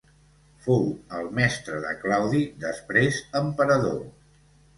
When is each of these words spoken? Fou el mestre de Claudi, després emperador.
Fou 0.67 0.87
el 1.17 1.29
mestre 1.39 1.81
de 1.83 1.91
Claudi, 2.05 2.41
després 2.65 3.21
emperador. 3.43 4.03